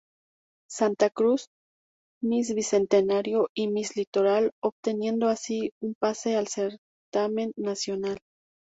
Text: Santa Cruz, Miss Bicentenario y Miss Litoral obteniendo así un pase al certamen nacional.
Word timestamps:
Santa 0.75 1.11
Cruz, 1.11 1.49
Miss 2.23 2.55
Bicentenario 2.55 3.49
y 3.53 3.67
Miss 3.67 3.95
Litoral 3.95 4.49
obteniendo 4.59 5.27
así 5.27 5.73
un 5.79 5.93
pase 5.93 6.35
al 6.37 6.47
certamen 6.47 7.53
nacional. 7.55 8.17